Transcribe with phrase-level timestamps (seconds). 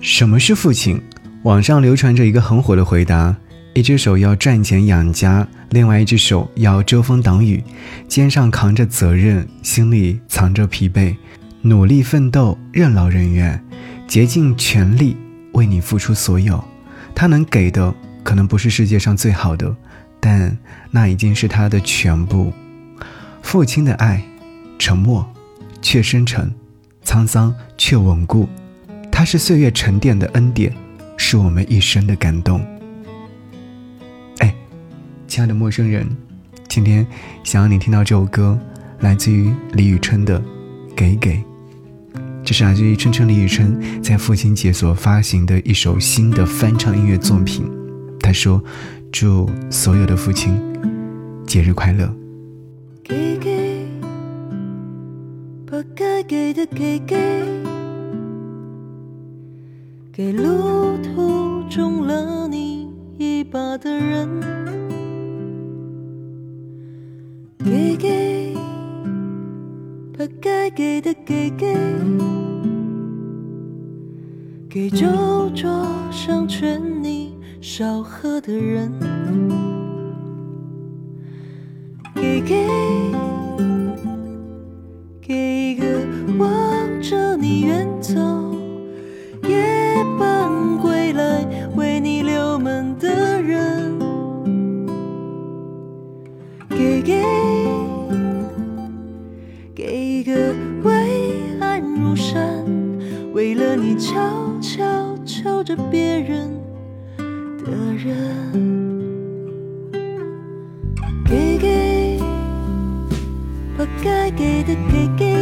[0.00, 1.00] 什么是父亲？
[1.42, 3.36] 网上流传着一个很火的回答：
[3.74, 7.62] 一只手要赚钱养家，另外一只手要遮风挡雨，
[8.08, 11.14] 肩上扛着责任，心里藏着疲惫，
[11.60, 13.62] 努力奋斗，任劳任怨，
[14.08, 15.14] 竭尽全力
[15.52, 16.62] 为你付出所有。
[17.14, 17.94] 他能给的
[18.24, 19.74] 可能不是世界上最好的，
[20.18, 20.56] 但
[20.90, 22.50] 那已经是他的全部。
[23.42, 24.22] 父亲的爱，
[24.78, 25.30] 沉默
[25.82, 26.50] 却深沉，
[27.04, 28.48] 沧桑却稳固。
[29.20, 30.74] 它是岁月沉淀的恩典，
[31.18, 32.58] 是我们一生的感动。
[34.38, 34.54] 哎，
[35.28, 36.08] 亲爱的陌生人，
[36.70, 37.06] 今天
[37.44, 38.58] 想让你听到这首歌，
[39.00, 40.40] 来自于李宇春的
[40.96, 41.36] 《给给》，
[42.42, 47.70] 这是来自于春春李宇春在父亲节所发行的一首新的翻唱音乐作品。
[48.20, 48.64] 他说
[49.12, 50.58] ：“祝所有的父亲
[51.46, 52.10] 节日快乐。”
[53.04, 53.86] 给给，
[55.66, 57.79] 把该给的给给。
[60.20, 64.28] 给路途中了你一把的人，
[67.64, 68.54] 给给，
[70.12, 71.74] 把该给的给给，
[74.68, 75.06] 给酒
[75.54, 75.70] 桌
[76.10, 78.92] 上劝你少喝的人，
[82.14, 82.68] 给给，
[85.22, 85.86] 给一个
[86.38, 88.49] 望着你远走。
[103.92, 104.14] 你悄
[104.60, 106.48] 悄求着别人
[107.58, 108.14] 的人。
[111.26, 112.20] 给给，
[113.76, 115.34] 把该给的给给，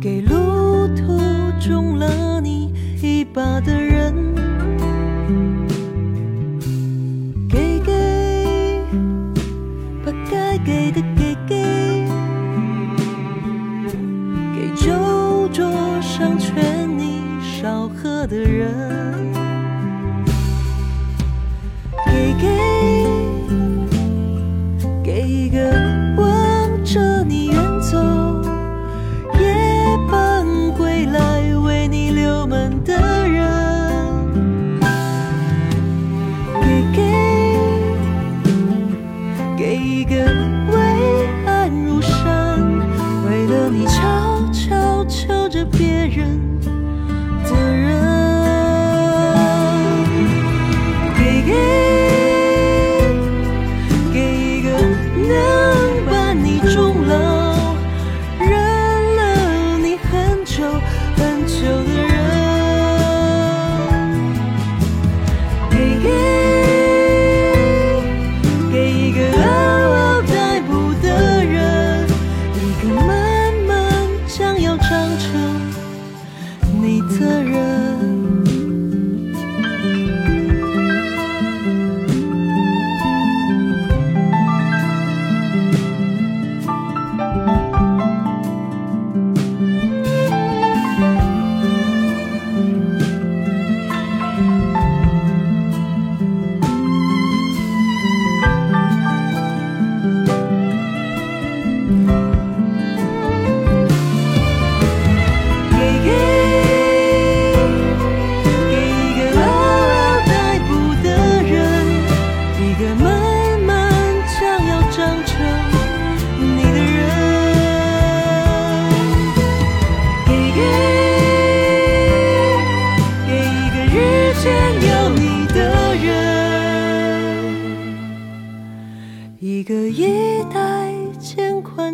[0.00, 1.20] 给路途
[1.60, 4.12] 中了你一把的人。
[7.48, 8.80] 给给，
[10.04, 11.00] 把该给的，
[17.92, 19.32] 喝的人，
[22.06, 22.46] 给给，
[25.02, 25.58] 给一个
[26.16, 27.98] 望着你远走，
[29.38, 29.54] 夜
[30.10, 30.44] 半
[30.76, 32.94] 归来为你留门的
[33.28, 33.40] 人，
[36.60, 37.02] 给给，
[39.56, 40.12] 给一个。
[40.72, 40.78] 巍
[41.44, 42.58] 岸如山，
[43.26, 46.40] 为了你悄悄求着别人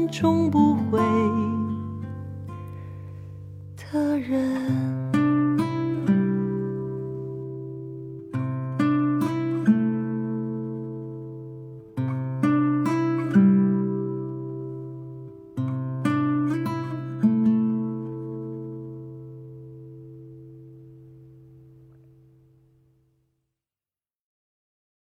[0.07, 0.99] 终不悔
[3.77, 4.88] 的人。